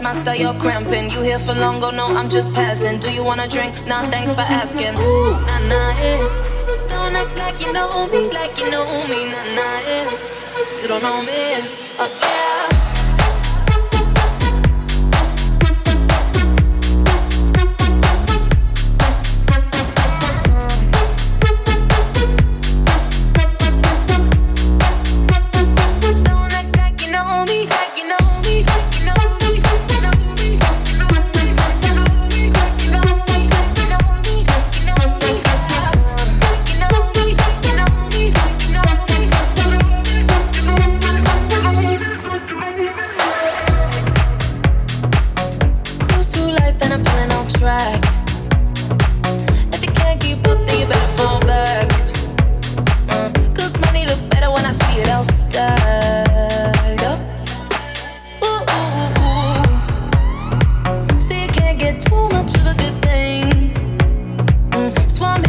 That's 0.00 0.24
my 0.24 0.34
you're 0.34 0.54
cramping. 0.54 1.10
You 1.10 1.22
here 1.22 1.40
for 1.40 1.52
long? 1.54 1.82
Oh 1.82 1.90
no, 1.90 2.06
I'm 2.06 2.28
just 2.28 2.52
passing. 2.52 3.00
Do 3.00 3.12
you 3.12 3.24
wanna 3.24 3.48
drink? 3.48 3.74
Nah, 3.86 4.08
thanks 4.10 4.32
for 4.32 4.42
asking. 4.42 4.94
Ooh, 4.94 5.30
nah, 5.32 5.58
nah, 5.66 5.90
yeah. 5.98 6.86
Don't 6.88 7.16
act 7.16 7.36
like 7.36 7.60
you 7.60 7.72
know 7.72 8.06
me, 8.06 8.28
like 8.30 8.56
you 8.58 8.70
know 8.70 8.84
me, 9.08 9.24
nah, 9.24 9.42
nah, 9.56 9.80
yeah. 9.88 10.82
You 10.82 10.88
don't 10.88 11.02
know 11.02 11.22
me. 11.22 11.87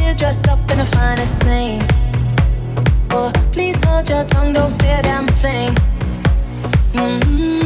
you 0.09 0.15
dressed 0.15 0.47
up 0.47 0.59
in 0.71 0.77
the 0.77 0.85
finest 0.85 1.41
things. 1.41 1.87
Oh, 3.11 3.31
please 3.51 3.77
hold 3.85 4.09
your 4.09 4.23
tongue, 4.25 4.53
don't 4.53 4.71
say 4.71 4.99
a 4.99 5.01
damn 5.01 5.27
thing. 5.27 5.75
Mm-hmm. 6.93 7.58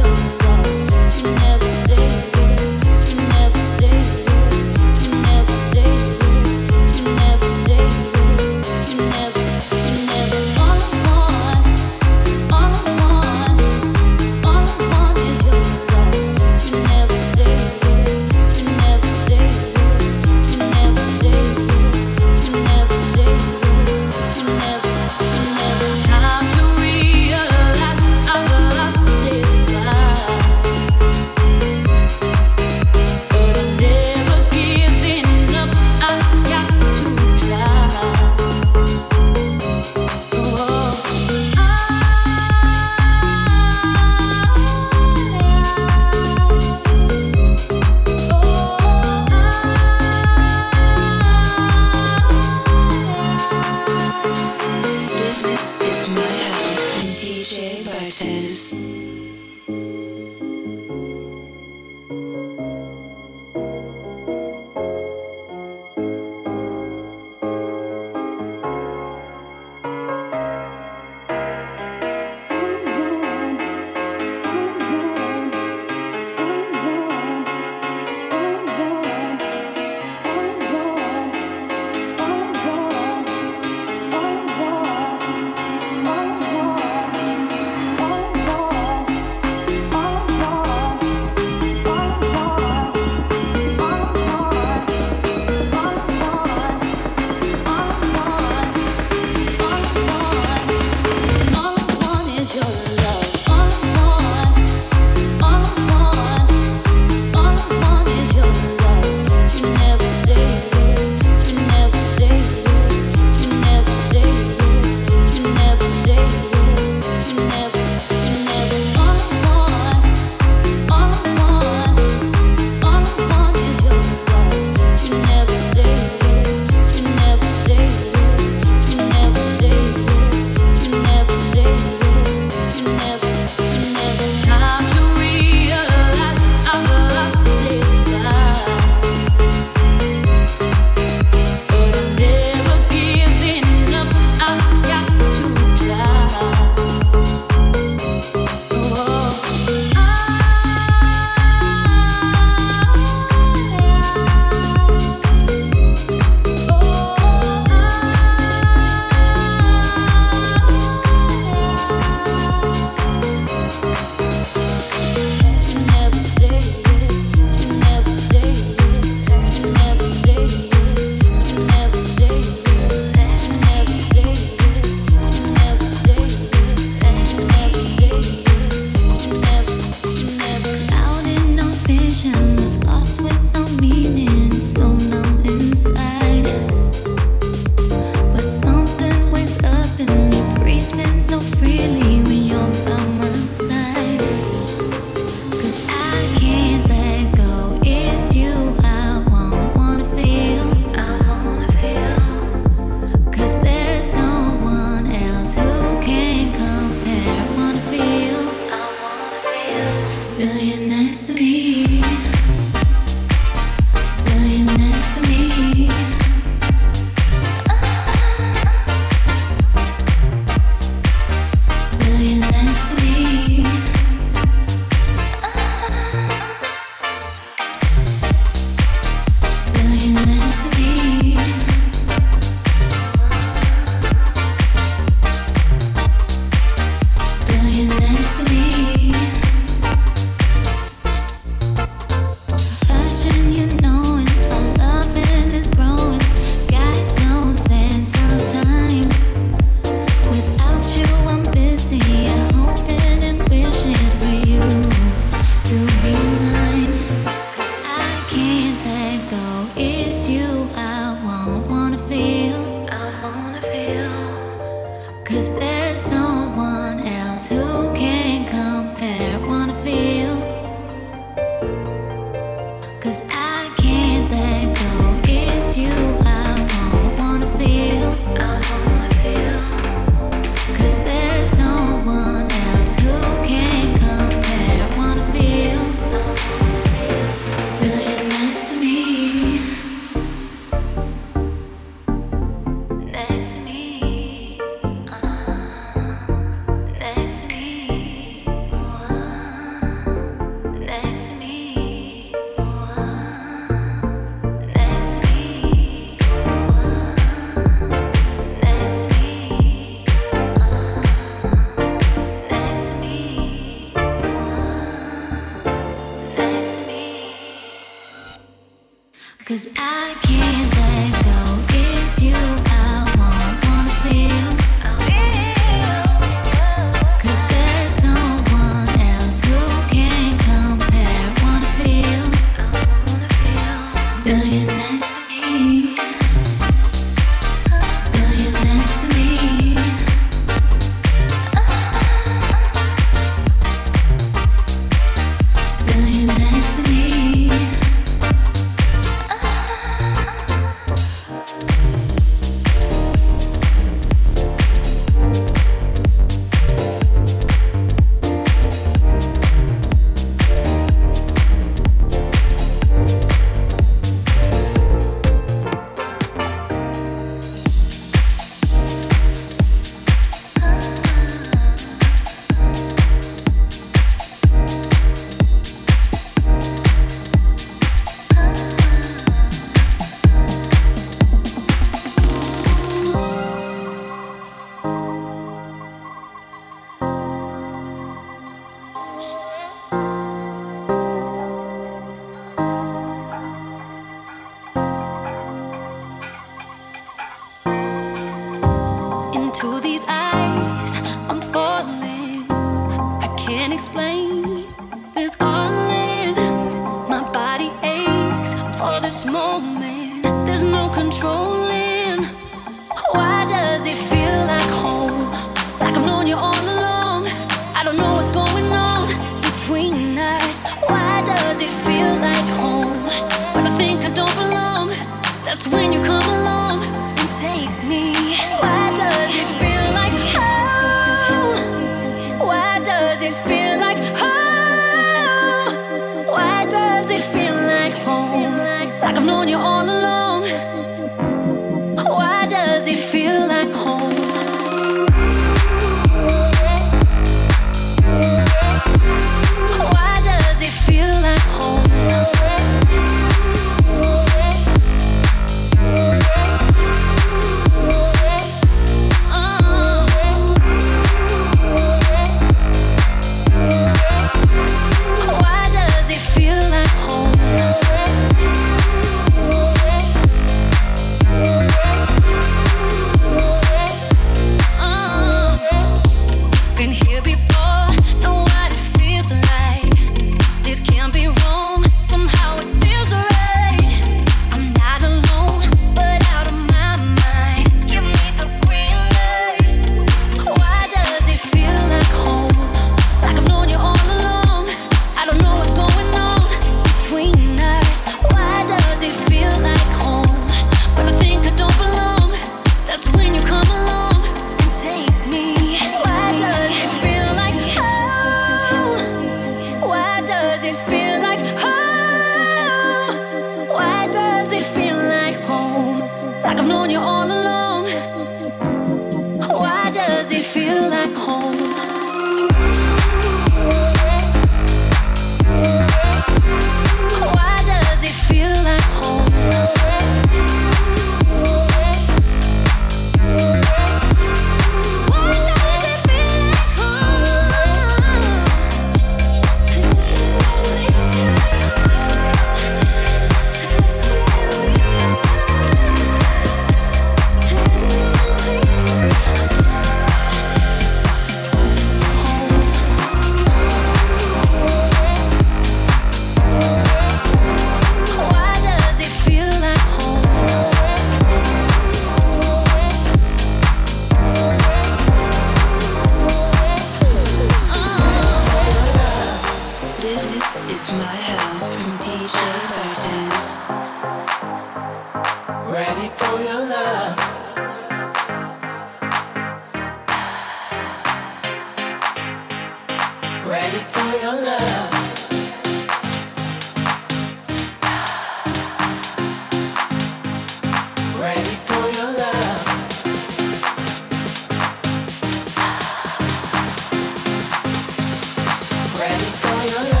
love. 599.73 600.00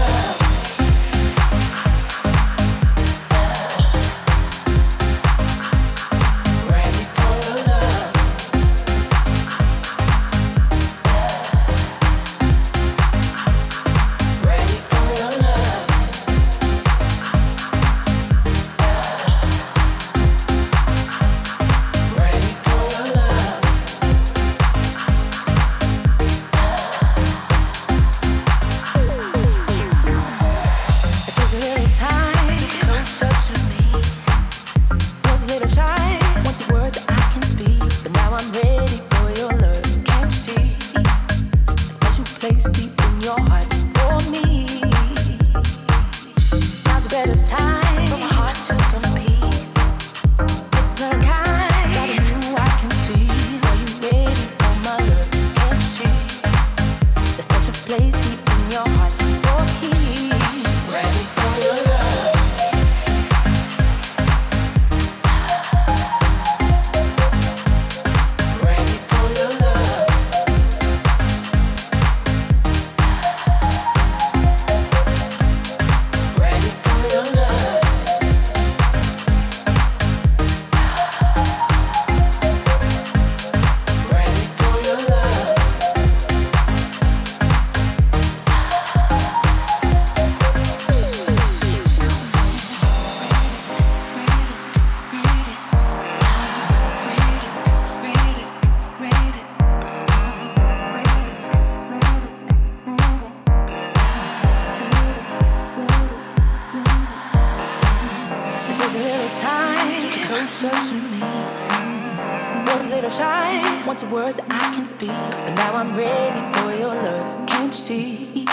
Shy. 113.11 113.85
Wanted 113.85 114.09
words 114.11 114.39
I 114.49 114.73
can 114.73 114.85
speak, 114.85 115.09
but 115.09 115.53
now 115.55 115.75
I'm 115.75 115.95
ready 115.95 116.41
for 116.53 116.71
your 116.73 116.95
love. 116.95 117.47
Can't 117.47 117.73
you 117.73 117.83
see? 117.87 118.45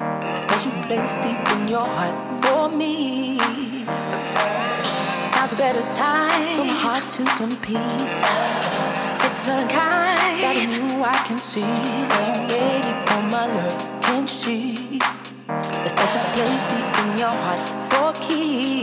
A 0.00 0.38
special 0.38 0.72
place 0.86 1.14
deep 1.24 1.42
in 1.54 1.68
your 1.68 1.86
heart 1.96 2.16
for 2.42 2.68
me. 2.74 3.36
Now's 5.34 5.52
a 5.52 5.56
better 5.56 5.84
time 5.92 6.56
for 6.56 6.64
my 6.64 6.78
heart 6.84 7.04
to 7.16 7.22
compete. 7.40 8.08
Takes 9.20 9.38
a 9.40 9.44
certain 9.46 9.68
kind 9.68 10.42
that 10.42 10.56
in 10.64 10.70
you 10.74 11.02
I 11.04 11.18
can 11.28 11.38
see. 11.38 11.70
Are 12.16 12.24
you 12.28 12.42
ready 12.54 12.92
for 13.06 13.20
my 13.34 13.46
love? 13.58 13.78
Can't 14.02 14.28
you 14.32 14.38
see? 14.44 15.00
A 15.86 15.88
special 15.96 16.22
place 16.34 16.64
deep 16.72 16.88
in 17.02 17.08
your 17.22 17.36
heart 17.44 17.62
for 17.90 18.08
keeps. 18.24 18.75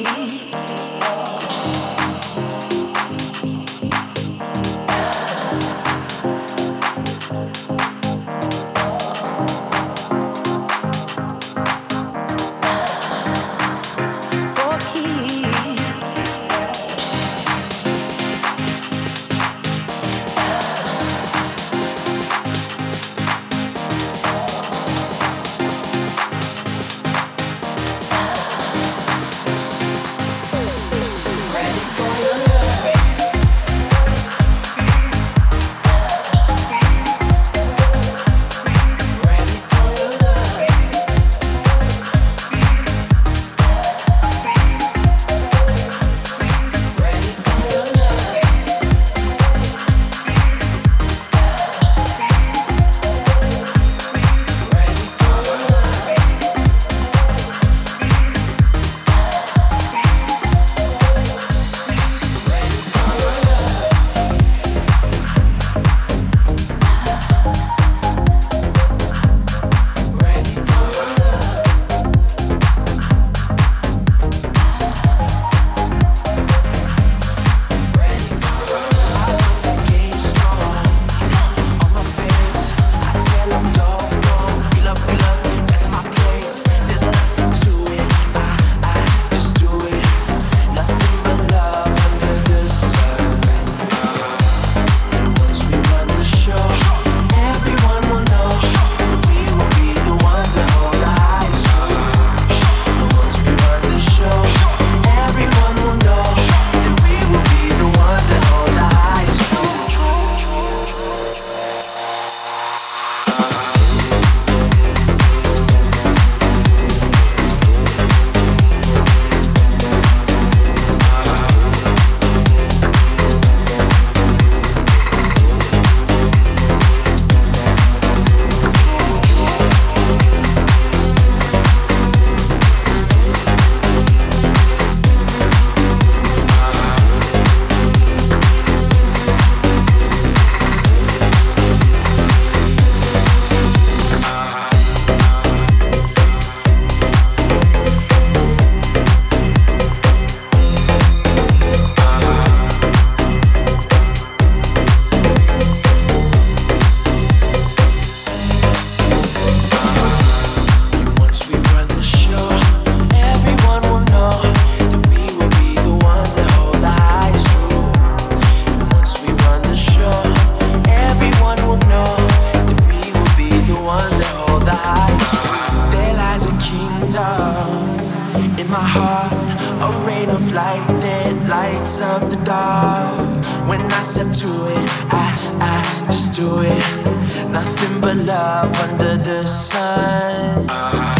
Nothing 187.49 188.01
but 188.01 188.17
love 188.17 188.73
under 188.81 189.17
the 189.17 189.45
sun. 189.45 190.69
Uh-huh. 190.69 191.12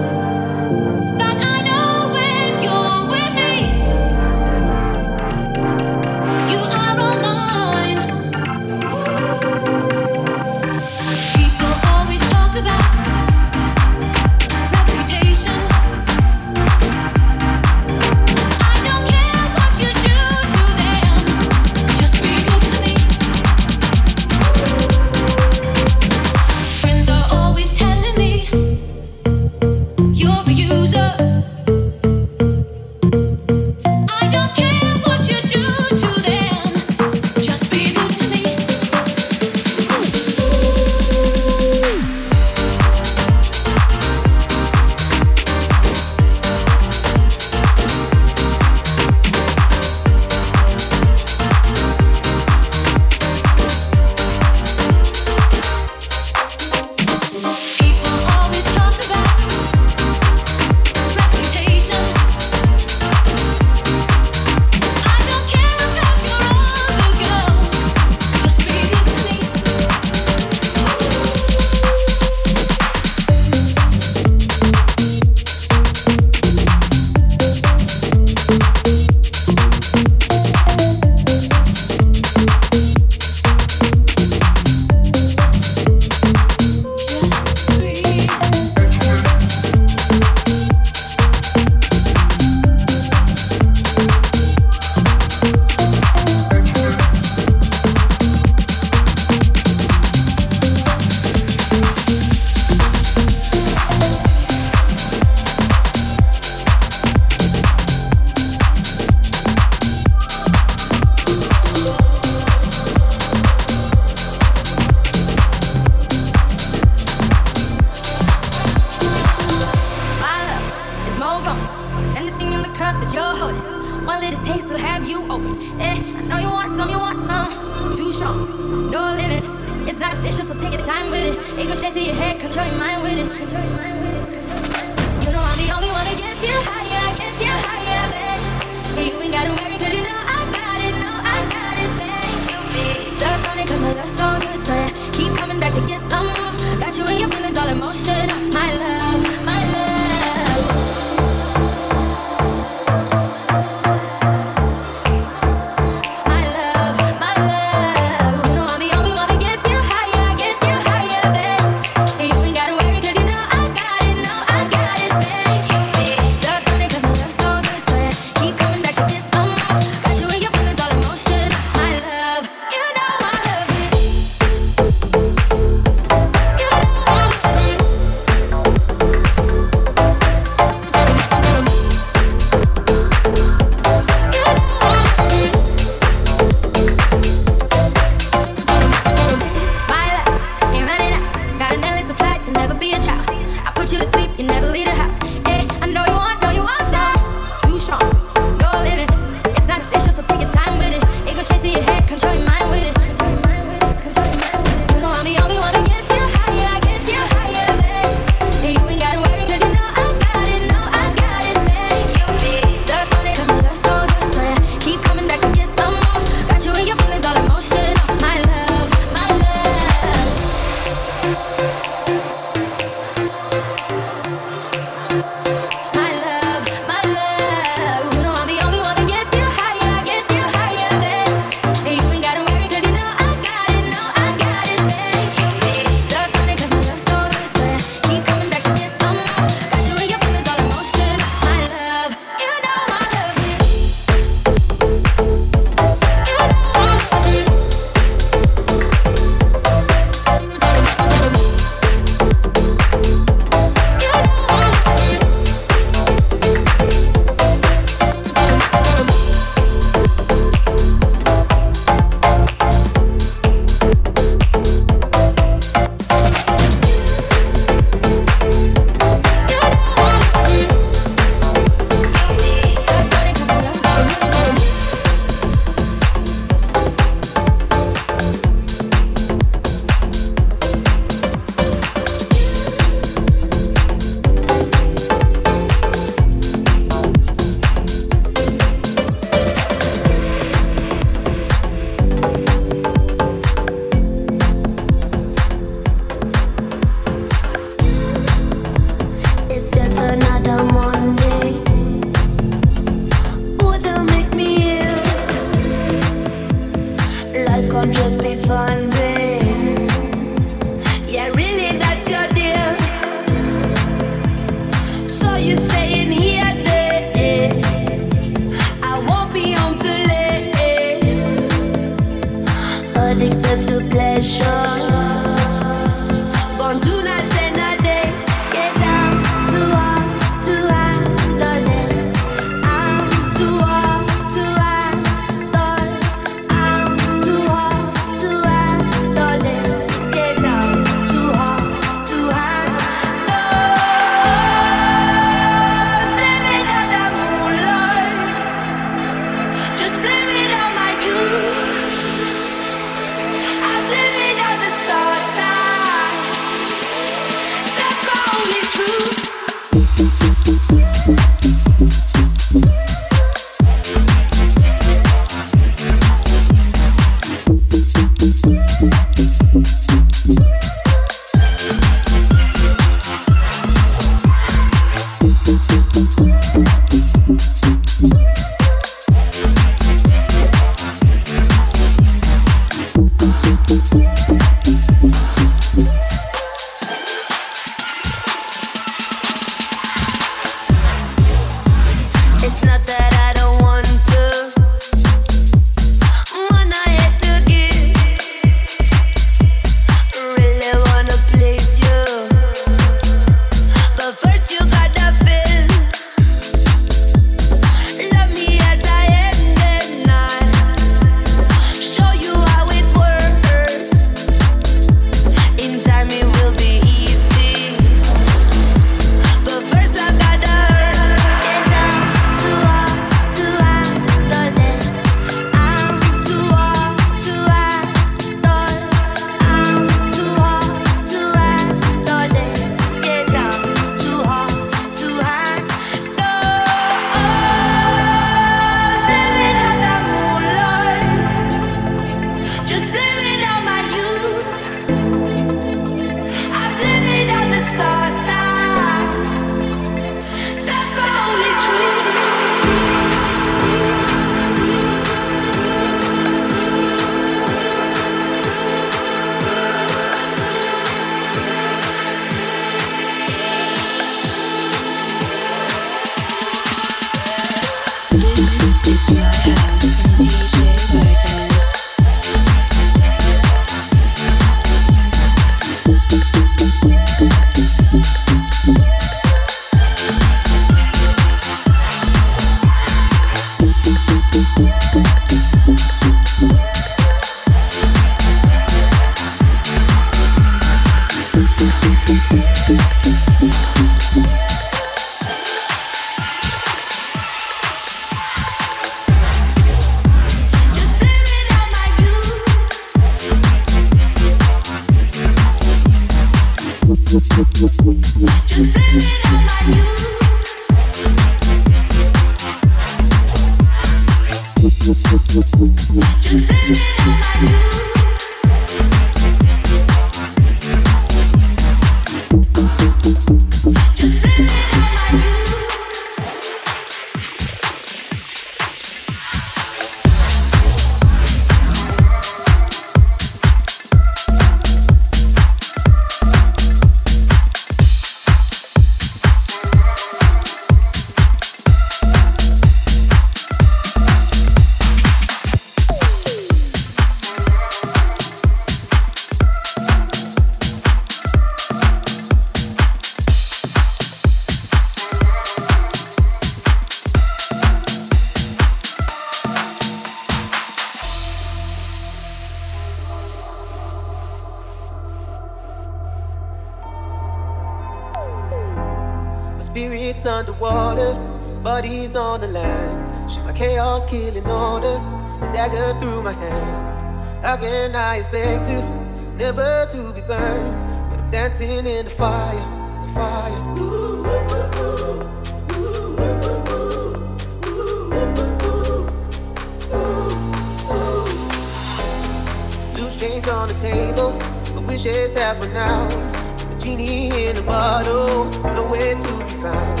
genie 597.12 597.46
in 597.46 597.56
a 597.56 597.62
bottle, 597.62 598.44
nowhere 598.74 599.14
to 599.14 599.32
be 599.44 599.54
found. 599.62 600.00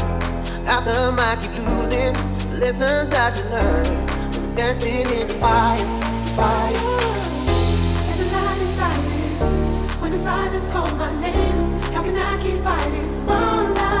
How 0.66 0.80
come 0.80 1.18
I 1.18 1.36
keep 1.40 1.52
losing 1.52 2.14
the 2.50 2.56
lessons 2.60 3.12
I 3.12 3.30
should 3.34 3.50
learn? 3.50 3.86
I'm 4.36 4.54
dancing 4.54 5.06
in 5.20 5.28
the 5.28 5.34
fire, 5.34 5.86
fire. 6.36 6.82
As 8.10 8.18
the 8.20 8.26
light 8.36 8.60
is 8.66 8.76
dying, 8.76 10.00
when 10.00 10.10
the 10.12 10.18
silence 10.18 10.68
calls 10.68 10.94
my 10.94 11.12
name, 11.20 11.80
how 11.94 12.02
can 12.02 12.16
I 12.16 12.42
keep 12.42 12.62
fighting? 12.62 13.26
One 13.26 13.74
life. 13.74 13.91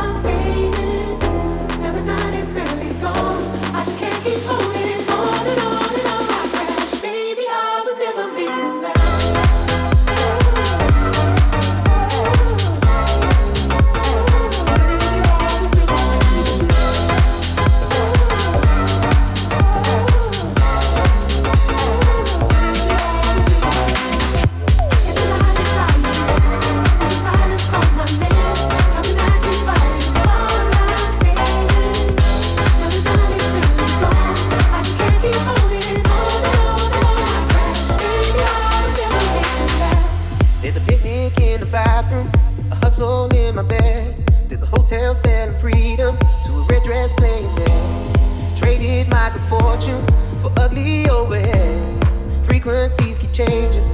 Frequencies 52.46 53.18
keep 53.18 53.32
changing. 53.32 53.91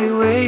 Sure 0.00 0.22
exactly 0.22 0.39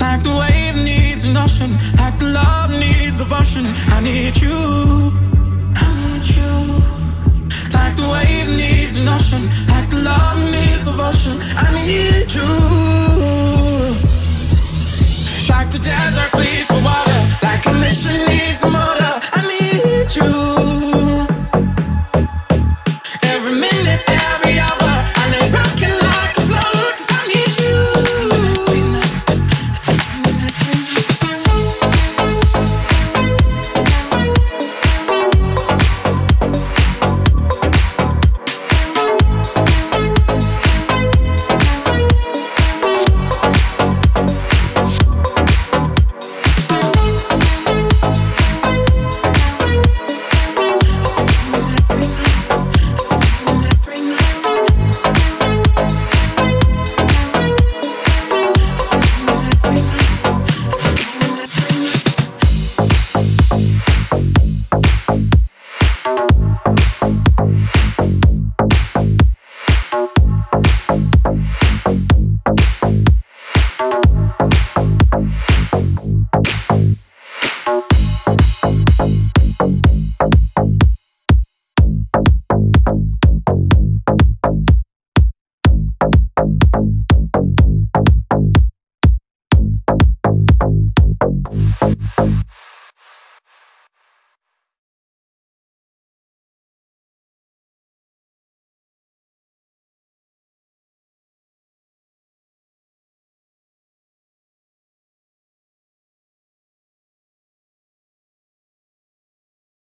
Like 0.00 0.22
the 0.22 0.34
wave 0.40 0.76
needs 0.84 1.24
an 1.24 1.36
ocean, 1.36 1.72
like 1.98 2.18
the 2.18 2.26
love 2.26 2.70
needs 2.70 3.16
devotion. 3.16 3.66
I 3.96 4.00
need 4.00 4.36
you. 4.40 5.12
I 5.76 5.86
need 5.98 6.24
you. 6.36 6.52
Like 7.76 7.94
the 7.96 8.08
wave 8.12 8.48
needs 8.56 8.80
love 10.02 10.38
needs 10.50 10.84
devotion. 10.84 11.38
I 11.56 11.68
need 11.86 12.32
you. 12.32 12.90
The 15.70 15.78
desert 15.78 16.30
pleads 16.32 16.66
for 16.66 16.82
water, 16.82 17.20
like 17.44 17.64
a 17.66 17.72
mission 17.74 18.26
needs 18.26 18.60
a 18.64 18.70
motor. 18.70 19.20
I 19.38 19.40
need 19.46 20.16
you. 20.16 20.59